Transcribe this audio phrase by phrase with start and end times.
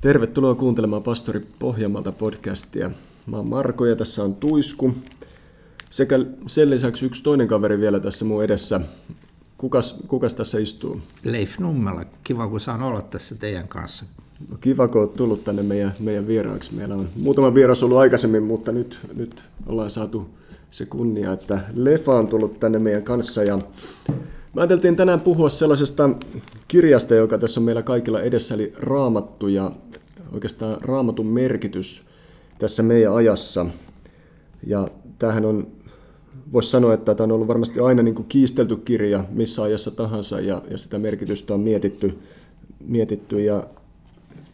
[0.00, 2.90] Tervetuloa kuuntelemaan Pastori Pohjanmalta podcastia.
[3.26, 4.94] Mä oon Marko ja tässä on Tuisku.
[5.90, 8.80] Sekä sen lisäksi yksi toinen kaveri vielä tässä mun edessä.
[9.58, 11.00] Kukas, kukas tässä istuu?
[11.24, 14.04] Leif Nummela, kiva kun saan olla tässä teidän kanssa.
[14.50, 16.74] No, kiva kun olet tullut tänne meidän, meidän vieraaksi.
[16.74, 20.30] Meillä on muutama vieras ollut aikaisemmin, mutta nyt, nyt ollaan saatu
[20.70, 23.42] se kunnia, että Lefa on tullut tänne meidän kanssa.
[23.42, 23.58] Ja
[24.54, 26.10] Mä ajateltiin tänään puhua sellaisesta
[26.68, 29.70] kirjasta, joka tässä on meillä kaikilla edessä, eli Raamattu ja
[30.32, 32.02] oikeastaan Raamatun merkitys
[32.58, 33.66] tässä meidän ajassa.
[34.66, 34.88] Ja
[35.18, 35.66] tämähän on,
[36.52, 40.40] voisi sanoa, että tämä on ollut varmasti aina niin kuin kiistelty kirja missä ajassa tahansa
[40.40, 42.18] ja, ja sitä merkitystä on mietitty,
[42.80, 43.66] mietitty ja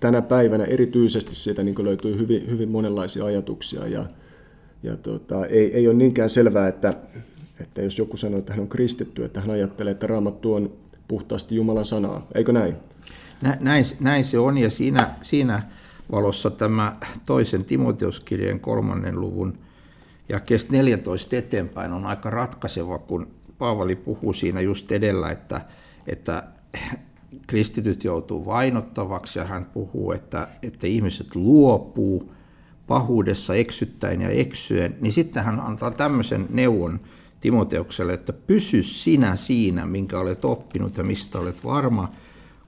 [0.01, 4.04] tänä päivänä erityisesti siitä niin kuin löytyy hyvin, hyvin monenlaisia ajatuksia ja,
[4.82, 6.95] ja tota, ei, ei ole niinkään selvää, että
[7.74, 10.73] että jos joku sanoo, että hän on kristitty, että hän ajattelee, että raamattu on
[11.09, 12.27] puhtaasti Jumalan sanaa.
[12.34, 12.77] Eikö näin?
[13.60, 15.62] Näin, näin se on, ja siinä, siinä
[16.13, 19.59] valossa tämä toisen Timoteuskirjeen kolmannen luvun
[20.29, 23.26] ja kest 14 eteenpäin on aika ratkaiseva, kun
[23.59, 25.60] Paavali puhuu siinä just edellä, että,
[26.07, 26.43] että
[27.46, 32.32] kristityt joutuu vainottavaksi ja hän puhuu, että, että ihmiset luopuu
[32.87, 37.01] pahuudessa eksyttäen ja eksyen, niin sitten hän antaa tämmöisen neuvon,
[37.45, 42.12] Timoteukselle, että pysy sinä siinä, minkä olet oppinut ja mistä olet varma,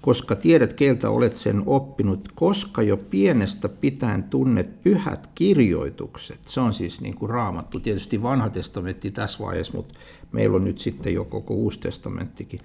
[0.00, 6.40] koska tiedät, keltä olet sen oppinut, koska jo pienestä pitäen tunnet pyhät kirjoitukset.
[6.46, 9.94] Se on siis niin kuin raamattu, tietysti vanha testamentti tässä vaiheessa, mutta
[10.32, 12.60] meillä on nyt sitten jo koko uusi testamenttikin.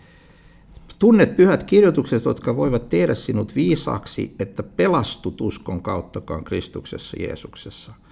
[1.00, 7.94] Tunnet pyhät kirjoitukset, jotka voivat tehdä sinut viisaaksi, että pelastut uskon kauttakaan Kristuksessa Jeesuksessa–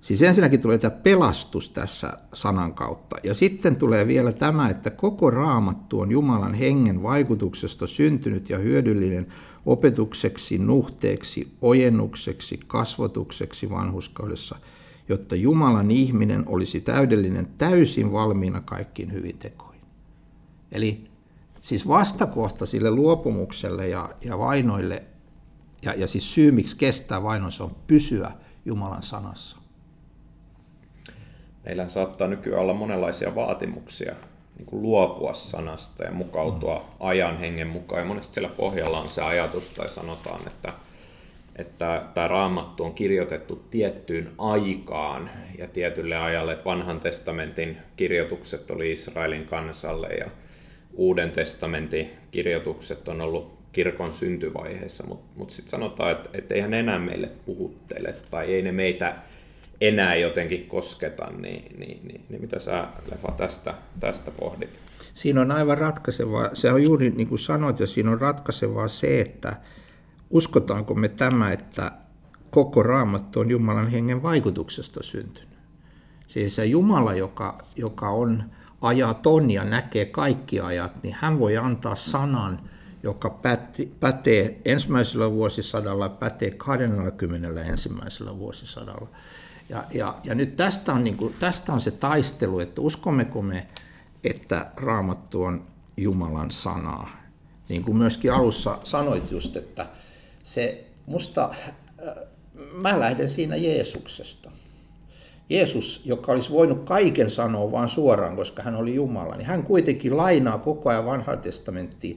[0.00, 3.16] Siis ensinnäkin tulee tämä pelastus tässä sanan kautta.
[3.22, 9.26] Ja sitten tulee vielä tämä, että koko raamattu on Jumalan hengen vaikutuksesta syntynyt ja hyödyllinen
[9.66, 14.56] opetukseksi, nuhteeksi, ojennukseksi, kasvatukseksi vanhuskaudessa,
[15.08, 19.82] jotta Jumalan ihminen olisi täydellinen täysin valmiina kaikkiin hyvin tekoihin.
[20.72, 21.04] Eli
[21.60, 25.02] siis vastakohta sille luopumukselle ja, ja vainoille,
[25.82, 28.32] ja, ja siis syy miksi kestää vainoissa on pysyä
[28.64, 29.59] Jumalan sanassa
[31.64, 34.14] meillä saattaa nykyään olla monenlaisia vaatimuksia
[34.60, 36.84] niin kuin luopua sanasta ja mukautua mm.
[37.00, 38.00] ajan hengen mukaan.
[38.00, 40.72] Ja monesti siellä pohjalla on se ajatus tai sanotaan, että,
[41.56, 46.52] että tämä raamattu on kirjoitettu tiettyyn aikaan ja tietylle ajalle.
[46.52, 50.30] Että vanhan testamentin kirjoitukset oli Israelin kansalle ja
[50.94, 56.98] Uuden testamentin kirjoitukset on ollut kirkon syntyvaiheessa, mutta mut sitten sanotaan, että, että eihän enää
[56.98, 59.16] meille puhuttele tai ei ne meitä
[59.80, 64.80] enää jotenkin kosketa, niin, niin, niin, niin mitä sä Lefa tästä, tästä pohdit?
[65.14, 69.20] Siinä on aivan ratkaisevaa, se on juuri niin kuin sanoit, ja siinä on ratkaisevaa se,
[69.20, 69.56] että
[70.30, 71.92] uskotaanko me tämä, että
[72.50, 75.50] koko raamattu on Jumalan hengen vaikutuksesta syntynyt.
[76.26, 78.44] Siis se Jumala, joka, joka on
[78.80, 82.60] ajaton ja näkee kaikki ajat, niin hän voi antaa sanan,
[83.02, 89.08] joka päti, pätee ensimmäisellä vuosisadalla, pätee 20 ensimmäisellä vuosisadalla.
[89.70, 93.66] Ja, ja, ja nyt tästä on, niin kuin, tästä on se taistelu, että uskommeko me,
[94.24, 95.66] että raamattu on
[95.96, 97.10] Jumalan sanaa.
[97.68, 99.86] Niin kuin myöskin alussa sanoit just, että
[100.42, 101.50] se musta,
[102.08, 102.14] äh,
[102.72, 104.50] mä lähden siinä Jeesuksesta.
[105.50, 110.16] Jeesus, joka olisi voinut kaiken sanoa vaan suoraan, koska hän oli Jumala, niin hän kuitenkin
[110.16, 112.16] lainaa koko ajan vanhaa testamenttia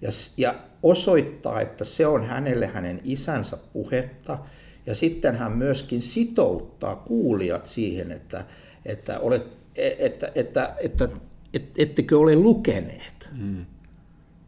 [0.00, 4.38] ja, ja osoittaa, että se on hänelle hänen isänsä puhetta–
[4.86, 8.44] ja sitten hän myöskin sitouttaa kuulijat siihen, että,
[8.84, 11.08] että, olet, että, että, että,
[11.54, 13.30] että ettekö ole lukeneet.
[13.38, 13.66] Mm.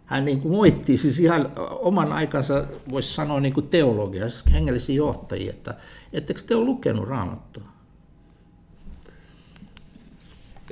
[0.05, 5.51] Hän niin kuin moittii siis ihan oman aikansa, voisi sanoa niin kuin teologiassa, hengellisiä johtajia,
[5.51, 5.75] että
[6.13, 7.65] ettekö te ole lukenut raamattua?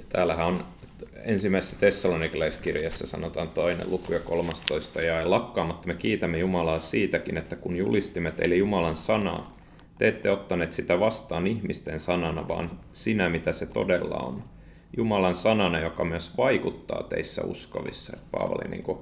[0.09, 0.72] Täällähän on
[1.25, 7.77] ensimmäisessä Tessalonikalaiskirjassa sanotaan toinen luku ja 13 ja lakkaamatta me kiitämme Jumalaa siitäkin, että kun
[7.77, 9.57] julistimme teille Jumalan sanaa,
[9.99, 14.45] te ette ottaneet sitä vastaan ihmisten sanana, vaan sinä mitä se todella on.
[14.97, 18.17] Jumalan sanana, joka myös vaikuttaa teissä uskovissa.
[18.31, 18.99] Paavali niin kuin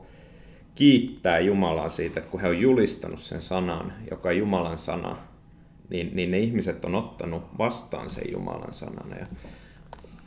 [0.75, 5.17] kiittää Jumalaa siitä, että kun he on julistanut sen sanan, joka on Jumalan sana,
[5.89, 9.17] niin, niin ne ihmiset on ottanut vastaan sen Jumalan sanana.
[9.17, 9.27] Ja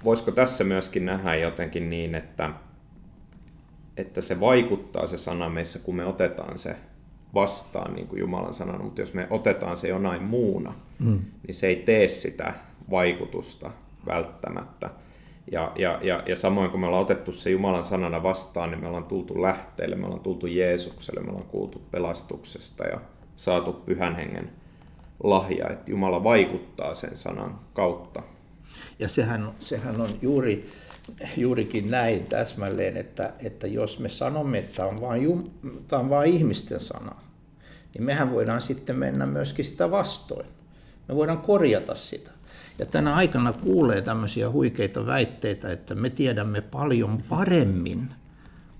[0.05, 2.49] voisiko tässä myöskin nähdä jotenkin niin, että,
[3.97, 6.75] että se vaikuttaa se sana meissä, kun me otetaan se
[7.33, 11.19] vastaan, niin kuin Jumala on sanonut, mutta jos me otetaan se jonain muuna, mm.
[11.47, 12.53] niin se ei tee sitä
[12.89, 13.71] vaikutusta
[14.05, 14.89] välttämättä.
[15.51, 18.87] Ja, ja, ja, ja samoin kun me ollaan otettu se Jumalan sanana vastaan, niin me
[18.87, 23.01] ollaan tultu lähteelle, me ollaan tultu Jeesukselle, me ollaan kuultu pelastuksesta ja
[23.35, 24.49] saatu pyhän hengen
[25.23, 28.23] lahja, että Jumala vaikuttaa sen sanan kautta.
[28.99, 30.69] Ja sehän, sehän on juuri,
[31.37, 35.51] juurikin näin täsmälleen, että, että jos me sanomme, että tämä on, vain,
[35.87, 37.15] tämä on vain ihmisten sana,
[37.93, 40.47] niin mehän voidaan sitten mennä myöskin sitä vastoin.
[41.07, 42.31] Me voidaan korjata sitä.
[42.79, 48.09] Ja tänä aikana kuulee tämmöisiä huikeita väitteitä, että me tiedämme paljon paremmin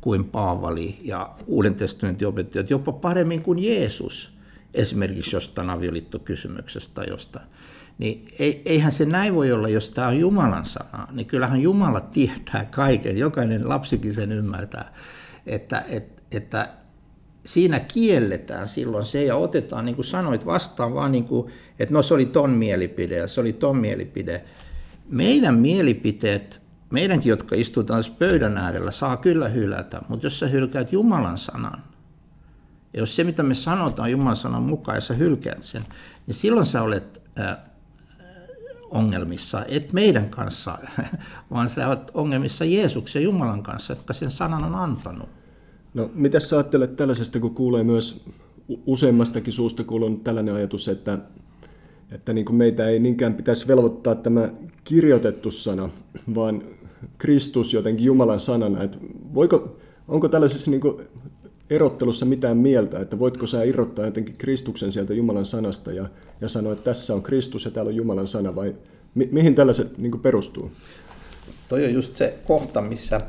[0.01, 4.37] kuin Paavali ja Uuden testamentin opettajat, jopa paremmin kuin Jeesus,
[4.73, 7.45] esimerkiksi jostain avioliittokysymyksestä tai jostain.
[7.97, 8.25] Niin
[8.65, 11.07] eihän se näin voi olla, jos tämä on Jumalan sana.
[11.11, 14.93] Niin kyllähän Jumala tietää kaiken, jokainen lapsikin sen ymmärtää,
[15.45, 16.69] että, että, että
[17.45, 22.03] siinä kielletään silloin se ja otetaan, niin kuin sanoit, vastaan vaan niin kuin, että no
[22.03, 24.43] se oli ton mielipide ja se oli ton mielipide.
[25.09, 31.37] Meidän mielipiteet, meidänkin, jotka istutaan pöydän äärellä, saa kyllä hylätä, mutta jos sä hylkäät Jumalan
[31.37, 31.83] sanan,
[32.93, 35.83] ja jos se, mitä me sanotaan Jumalan sanan mukaan, ja sä hylkäät sen,
[36.27, 37.57] niin silloin sä olet äh,
[38.93, 40.77] ongelmissa, et meidän kanssa,
[41.51, 45.29] vaan sä olet ongelmissa Jeesuksen ja Jumalan kanssa, jotka sen sanan on antanut.
[45.93, 48.25] No, mitä sä ajattelet tällaisesta, kun kuulee myös
[48.85, 51.17] useammastakin suusta kuulunut tällainen ajatus, että,
[52.11, 54.49] että niin kuin meitä ei niinkään pitäisi velvoittaa tämä
[54.83, 55.89] kirjoitettu sana,
[56.35, 56.63] vaan
[57.17, 58.83] Kristus jotenkin Jumalan sanana.
[58.83, 58.97] Että
[59.33, 60.95] voiko, onko tällaisessa niin kuin
[61.73, 66.09] erottelussa mitään mieltä, että voitko sä irrottaa jotenkin Kristuksen sieltä Jumalan sanasta ja,
[66.41, 68.75] ja sanoa, että tässä on Kristus ja täällä on Jumalan sana, vai
[69.15, 70.71] mi, mihin tällaiset niin perustuu?
[71.69, 73.19] Toi on just se kohta, missä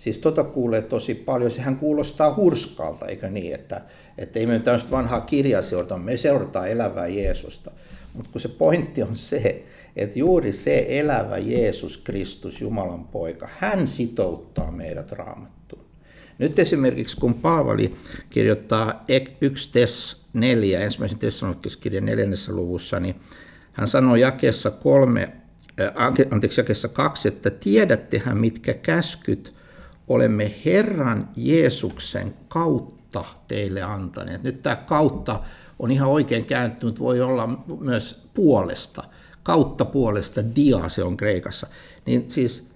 [0.00, 1.50] Siis tota kuulee tosi paljon.
[1.50, 3.80] Sehän kuulostaa hurskalta, eikä niin, että,
[4.18, 7.70] että ei me tämmöistä vanhaa kirjaa seurata, me seurataan elävää Jeesusta.
[8.14, 9.64] Mutta kun se pointti on se,
[9.96, 15.59] että juuri se elävä Jeesus Kristus, Jumalan poika, hän sitouttaa meidät raamattuun.
[16.40, 17.96] Nyt esimerkiksi kun Paavali
[18.30, 19.04] kirjoittaa
[19.40, 23.20] 1 Tess 4, ensimmäisen Tessalonikkis-kirjan neljännessä luvussa, niin
[23.72, 25.32] hän sanoo jakeessa kolme,
[26.30, 29.54] anteeksi, jakeessa kaksi, että tiedättehän mitkä käskyt
[30.08, 34.42] olemme Herran Jeesuksen kautta teille antaneet.
[34.42, 35.40] Nyt tämä kautta
[35.78, 39.04] on ihan oikein kääntynyt, voi olla myös puolesta.
[39.42, 41.66] Kautta puolesta, dia se on kreikassa.
[42.06, 42.69] Niin siis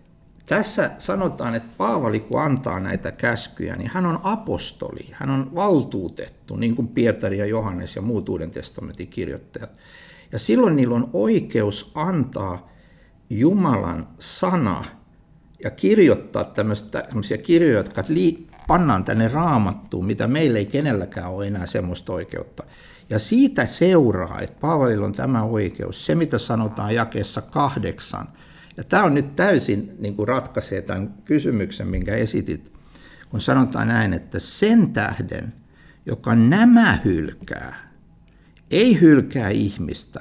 [0.46, 6.56] tässä sanotaan, että Paavali kun antaa näitä käskyjä, niin hän on apostoli, hän on valtuutettu,
[6.56, 9.79] niin kuin Pietari ja Johannes ja muut Uuden testamentin kirjoittajat.
[10.32, 12.70] Ja silloin niillä on oikeus antaa
[13.31, 14.85] Jumalan sana
[15.64, 18.05] ja kirjoittaa tämmöisiä kirjoja, jotka
[18.67, 22.62] pannaan tänne raamattuun, mitä meillä ei kenelläkään ole enää semmoista oikeutta.
[23.11, 28.29] Ja siitä seuraa, että Paavalilla on tämä oikeus, se mitä sanotaan jakeessa kahdeksan.
[28.76, 32.73] Ja tämä on nyt täysin niin kuin ratkaisee tämän kysymyksen, minkä esitit,
[33.31, 35.53] kun sanotaan näin, että sen tähden,
[36.06, 37.91] joka nämä hylkää,
[38.71, 40.21] ei hylkää ihmistä,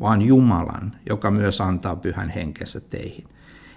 [0.00, 3.24] vaan Jumalan, joka myös antaa pyhän henkensä teihin.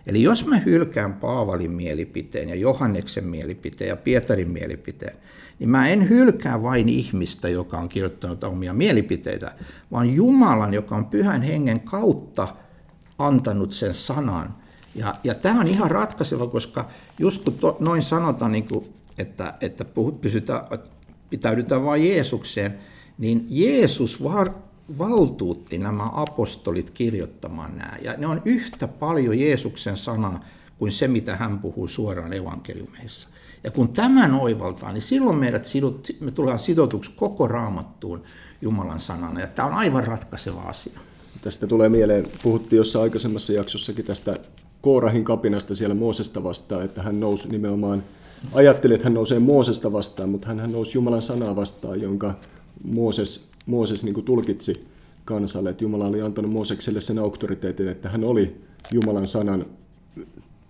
[0.08, 5.18] Eli jos mä hylkään Paavalin mielipiteen ja Johanneksen mielipiteen ja Pietarin mielipiteen,
[5.60, 9.52] niin mä en hylkää vain ihmistä, joka on kirjoittanut omia mielipiteitä,
[9.92, 12.48] vaan Jumalan, joka on pyhän hengen kautta
[13.20, 14.56] antanut sen sanan.
[14.96, 19.54] Ja, ja tämä on ihan ratkaiseva, koska just kun to, noin sanotaan, niin kuin, että,
[19.62, 19.86] että
[20.22, 20.62] pysytään,
[21.30, 22.80] pitäydytään vain Jeesukseen,
[23.18, 24.50] niin Jeesus var,
[24.98, 27.98] valtuutti nämä apostolit kirjoittamaan nämä.
[28.02, 30.46] Ja ne on yhtä paljon Jeesuksen sanaa
[30.80, 33.28] kuin se, mitä hän puhuu suoraan evankeliumeissa.
[33.64, 38.24] Ja kun tämän oivaltaa, niin silloin meidät sidot, me tullaan sidotuksi koko raamattuun
[38.62, 39.40] Jumalan sanana.
[39.40, 41.00] Ja tämä on aivan ratkaiseva asia.
[41.48, 44.40] Tästä tulee mieleen, puhuttiin jossain aikaisemmassa jaksossakin tästä
[44.82, 48.04] Koorahin kapinasta siellä Moosesta vastaan, että hän nousi nimenomaan,
[48.54, 52.34] ajatteli, että hän nousee Moosesta vastaan, mutta hän nousi Jumalan sanaa vastaan, jonka
[52.84, 54.88] Mooses Mooses niin tulkitsi
[55.26, 58.62] kansalle, että Jumala oli antanut Moosekselle sen auktoriteetin, että hän oli
[58.92, 59.66] Jumalan sanan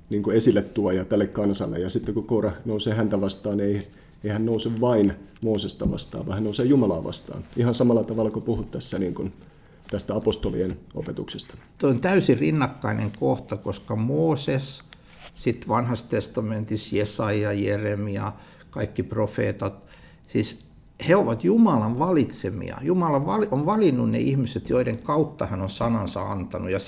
[0.09, 1.79] niin kuin esille tuoja tälle kansalle.
[1.79, 3.87] Ja sitten kun Kora nousee häntä vastaan, ei,
[4.23, 7.43] ei hän nouse vain Moosesta vastaan, vaan hän nousee Jumalaa vastaan.
[7.55, 9.33] Ihan samalla tavalla kuin puhut tässä niin kuin
[9.91, 11.57] tästä apostolien opetuksesta.
[11.79, 14.83] Tuo on täysin rinnakkainen kohta, koska Mooses,
[15.35, 18.33] sitten vanhassa testamentissa Jesaja, Jeremia,
[18.69, 19.83] kaikki profeetat,
[20.25, 20.66] siis
[21.07, 22.77] he ovat Jumalan valitsemia.
[22.81, 26.71] Jumala on valinnut ne ihmiset, joiden kautta hän on sanansa antanut.
[26.71, 26.79] Ja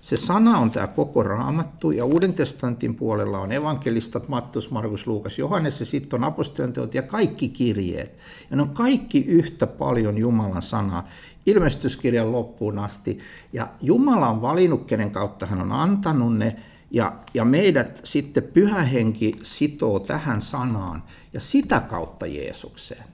[0.00, 5.38] se sana on tämä koko raamattu, ja Uuden testamentin puolella on evankelistat, Mattus, Markus, Luukas,
[5.38, 8.18] Johannes, ja sitten on apostolien ja kaikki kirjeet.
[8.50, 11.08] Ja ne on kaikki yhtä paljon Jumalan sanaa,
[11.46, 13.18] ilmestyskirjan loppuun asti.
[13.52, 16.56] Ja Jumala on valinnut, kenen kautta hän on antanut ne,
[16.92, 21.02] Ja, ja meidät sitten pyhä henki sitoo tähän sanaan
[21.32, 23.09] ja sitä kautta Jeesukseen.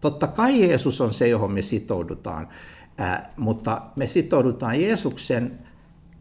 [0.00, 2.48] Totta kai Jeesus on se, johon me sitoudutaan,
[2.98, 5.58] ää, mutta me sitoudutaan Jeesuksen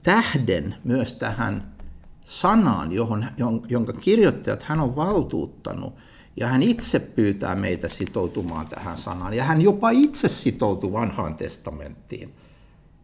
[0.04, 1.76] tähden myös tähän
[2.24, 3.26] sanaan, johon,
[3.70, 5.94] jonka kirjoittajat hän on valtuuttanut.
[6.40, 9.34] Ja hän itse pyytää meitä sitoutumaan tähän sanaan.
[9.34, 12.34] Ja hän jopa itse sitoutui vanhaan testamenttiin.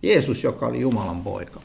[0.03, 1.59] Jeesus, joka oli Jumalan poika.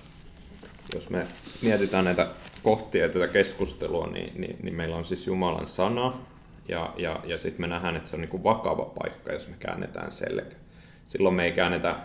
[0.94, 1.26] Jos me
[1.62, 2.30] mietitään näitä
[2.62, 6.14] kohtia ja tätä keskustelua, niin, niin, niin meillä on siis Jumalan sana,
[6.68, 9.54] ja, ja, ja sitten me nähdään, että se on niin kuin vakava paikka, jos me
[9.58, 10.56] käännetään selkä.
[11.06, 11.96] Silloin me ei käännetä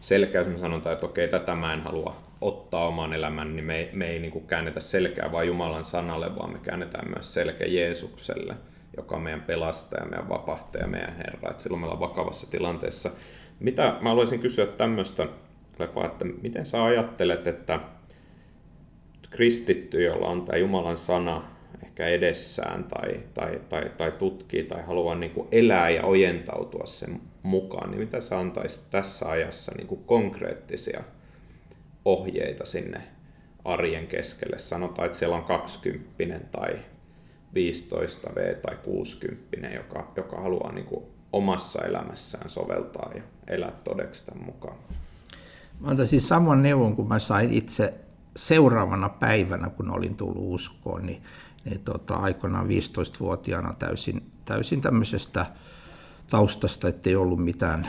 [0.00, 3.78] selkää, jos me sanotaan, että okei, tätä mä en halua ottaa oman elämän, niin me
[3.78, 7.64] ei, me ei niin kuin käännetä selkää vain Jumalan sanalle, vaan me käännetään myös selkä
[7.64, 8.54] Jeesukselle,
[8.96, 11.50] joka on meidän pelastaja, meidän vapahtaja, meidän Herra.
[11.50, 13.10] Et silloin me ollaan vakavassa tilanteessa.
[13.60, 15.26] Mitä mä haluaisin kysyä tämmöistä,
[16.04, 17.80] että miten sä ajattelet, että
[19.30, 21.42] kristitty, jolla on tämä Jumalan sana
[22.00, 27.20] ehkä edessään tai, tai, tai, tai tutkii tai haluaa niin kuin elää ja ojentautua sen
[27.42, 31.02] mukaan, niin mitä sä antaisit tässä ajassa niin kuin konkreettisia
[32.04, 33.02] ohjeita sinne
[33.64, 34.58] arjen keskelle?
[34.58, 36.78] Sanotaan, että siellä on 20 tai
[37.54, 44.44] 15V tai 60, joka, joka haluaa niin kuin omassa elämässään soveltaa ja elää todeksi tämän
[44.44, 44.76] mukaan.
[45.80, 47.94] Mä antaisin saman neuvon, kun mä sain itse
[48.36, 51.22] seuraavana päivänä, kun olin tullut uskoon, niin,
[51.64, 55.46] niin tota, aikoinaan 15-vuotiaana täysin, täysin tämmöisestä
[56.30, 57.88] taustasta, ettei ollut mitään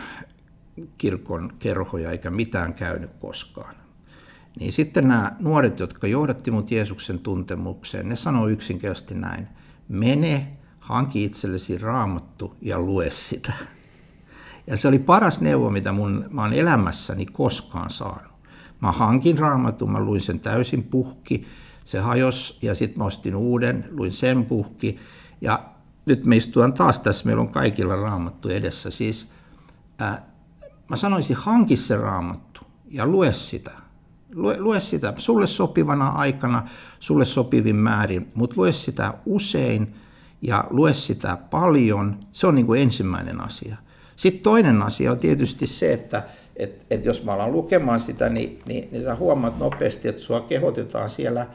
[0.97, 3.75] kirkon kerhoja eikä mitään käynyt koskaan.
[4.59, 9.47] Niin sitten nämä nuoret, jotka johdatti mut Jeesuksen tuntemukseen, ne sanoo yksinkertaisesti näin,
[9.87, 13.53] mene, hanki itsellesi raamattu ja lue sitä.
[14.67, 18.31] Ja se oli paras neuvo, mitä mun, mä oon elämässäni koskaan saanut.
[18.81, 21.45] Mä hankin raamatun, mä luin sen täysin puhki,
[21.85, 24.99] se hajos ja sitten mä ostin uuden, luin sen puhki.
[25.41, 25.65] Ja
[26.05, 28.91] nyt me istutaan taas tässä, meillä on kaikilla raamattu edessä.
[28.91, 29.31] Siis
[29.99, 30.25] ää,
[30.89, 33.71] mä sanoisin, hanki se raamattu ja lue sitä.
[34.35, 36.67] Lue, lue sitä sulle sopivana aikana,
[36.99, 39.95] sulle sopivin määrin, mutta lue sitä usein
[40.41, 42.19] ja lue sitä paljon.
[42.31, 43.75] Se on niin kuin ensimmäinen asia.
[44.15, 46.23] Sitten toinen asia on tietysti se, että
[46.55, 50.41] et, et jos mä alan lukemaan sitä, niin, niin, niin sä huomaat nopeasti, että sua
[50.41, 51.47] kehotetaan siellä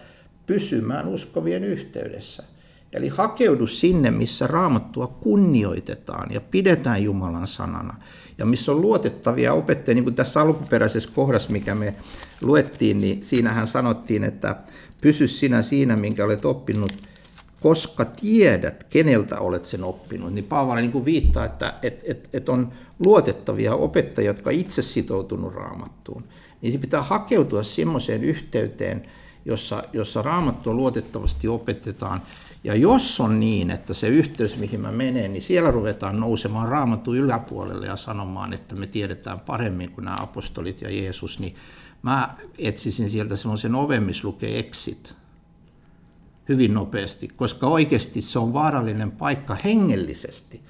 [0.47, 2.43] pysymään uskovien yhteydessä.
[2.93, 7.95] Eli hakeudu sinne, missä raamattua kunnioitetaan ja pidetään Jumalan sanana.
[8.39, 11.95] Ja missä on luotettavia opettajia, niin kuin tässä alkuperäisessä kohdassa, mikä me
[12.43, 14.57] luettiin, niin siinähän sanottiin, että
[15.01, 16.93] pysy sinä siinä, minkä olet oppinut,
[17.61, 20.33] koska tiedät, keneltä olet sen oppinut.
[20.33, 22.73] Niin Paavali niin kuin viittaa, että et, et, et on
[23.05, 26.25] luotettavia opettajia, jotka itse sitoutunut raamattuun.
[26.63, 29.09] Niin se pitää hakeutua semmoiseen yhteyteen,
[29.47, 32.23] jossa, jossa raamattua luotettavasti opetetaan.
[32.65, 37.15] Ja jos on niin, että se yhteys, mihin mä menen, niin siellä ruvetaan nousemaan raamattu
[37.15, 41.55] yläpuolelle ja sanomaan, että me tiedetään paremmin kuin nämä apostolit ja Jeesus, niin
[42.03, 45.15] mä etsisin sieltä semmoisen oven, missä lukee exit
[46.49, 50.61] hyvin nopeasti, koska oikeasti se on vaarallinen paikka hengellisesti.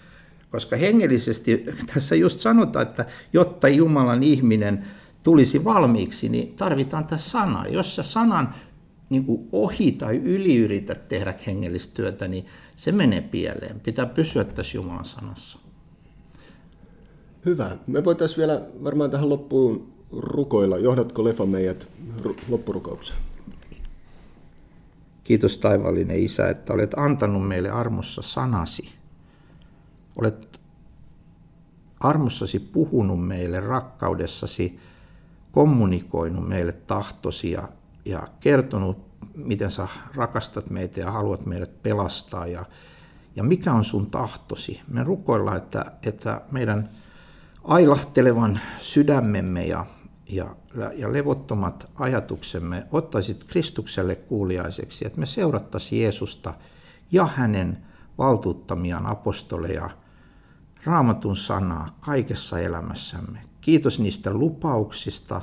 [0.50, 1.64] Koska hengellisesti
[1.94, 4.86] tässä just sanotaan, että jotta Jumalan ihminen
[5.26, 7.66] tulisi valmiiksi, niin tarvitaan tässä sana.
[7.68, 8.54] Jos sä sanan
[9.10, 13.80] niin kuin ohi tai yli yrität tehdä hengellistä työtä, niin se menee pieleen.
[13.80, 15.58] Pitää pysyä tässä Jumalan sanassa.
[17.46, 17.76] Hyvä.
[17.86, 20.78] Me voitaisiin vielä varmaan tähän loppuun rukoilla.
[20.78, 21.88] Johdatko Lefa meidät
[22.48, 23.20] loppurukoukseen?
[25.24, 28.92] Kiitos taivallinen Isä, että olet antanut meille armossa sanasi.
[30.16, 30.60] Olet
[32.00, 34.78] armossasi puhunut meille rakkaudessasi,
[35.56, 37.68] kommunikoinut meille tahtosi ja,
[38.04, 38.98] ja kertonut,
[39.34, 42.64] miten sä rakastat meitä ja haluat meidät pelastaa ja,
[43.36, 44.80] ja mikä on sun tahtosi.
[44.88, 46.88] Me rukoillaan, että, että meidän
[47.64, 49.86] ailahtelevan sydämemme ja,
[50.28, 50.54] ja,
[50.94, 56.54] ja levottomat ajatuksemme ottaisit Kristukselle kuuliaiseksi, että me seurattaisiin Jeesusta
[57.12, 57.78] ja hänen
[58.18, 59.90] valtuuttamiaan apostoleja,
[60.84, 63.38] raamatun sanaa kaikessa elämässämme.
[63.66, 65.42] Kiitos niistä lupauksista,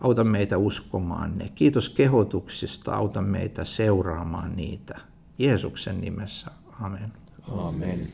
[0.00, 1.52] auta meitä uskomaan ne.
[1.54, 5.00] Kiitos kehotuksista, auta meitä seuraamaan niitä.
[5.38, 6.50] Jeesuksen nimessä.
[6.80, 7.12] Amen.
[7.48, 8.08] Amen.